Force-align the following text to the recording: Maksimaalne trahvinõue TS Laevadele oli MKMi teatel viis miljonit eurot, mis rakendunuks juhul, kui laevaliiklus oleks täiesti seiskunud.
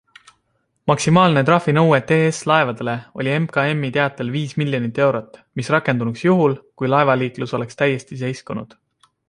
Maksimaalne 0.91 1.43
trahvinõue 1.49 1.99
TS 2.11 2.39
Laevadele 2.51 2.95
oli 3.23 3.33
MKMi 3.43 3.93
teatel 3.99 4.33
viis 4.37 4.57
miljonit 4.63 5.03
eurot, 5.05 5.39
mis 5.61 5.71
rakendunuks 5.79 6.25
juhul, 6.29 6.57
kui 6.81 6.91
laevaliiklus 6.95 7.57
oleks 7.61 7.81
täiesti 7.83 8.23
seiskunud. 8.25 8.79